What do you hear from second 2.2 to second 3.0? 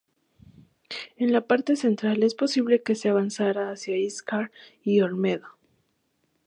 es posible que